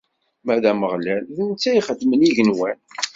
Ma 0.45 0.55
d 0.61 0.63
Ameɣlal, 0.71 1.23
d 1.35 1.37
netta 1.49 1.69
i 1.71 1.77
ixedmen 1.79 2.27
igenwan. 2.29 2.77